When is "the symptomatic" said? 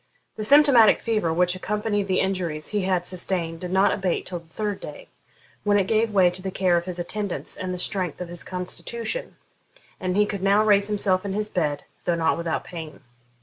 0.35-0.99